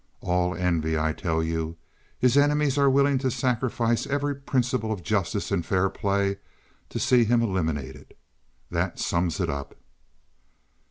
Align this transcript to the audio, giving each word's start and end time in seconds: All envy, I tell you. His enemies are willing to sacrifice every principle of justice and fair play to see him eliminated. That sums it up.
All 0.21 0.55
envy, 0.55 0.97
I 0.97 1.13
tell 1.13 1.43
you. 1.43 1.77
His 2.17 2.35
enemies 2.35 2.75
are 2.75 2.89
willing 2.89 3.19
to 3.19 3.29
sacrifice 3.29 4.07
every 4.07 4.33
principle 4.35 4.91
of 4.91 5.03
justice 5.03 5.51
and 5.51 5.63
fair 5.63 5.91
play 5.91 6.37
to 6.89 6.97
see 6.97 7.23
him 7.23 7.43
eliminated. 7.43 8.15
That 8.71 8.97
sums 8.97 9.39
it 9.39 9.47
up. 9.51 9.75